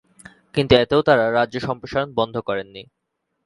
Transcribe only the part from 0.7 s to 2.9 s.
এতেও তারা রাজ্য সম্প্রসারণ বন্ধ করেননি।